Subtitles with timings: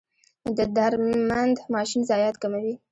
[0.57, 2.73] د درمند ماشین ضایعات کموي؟